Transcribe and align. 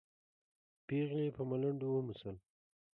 پېغلې 0.87 1.27
په 1.35 1.41
ملنډو 1.49 1.87
وموسل. 1.91 2.35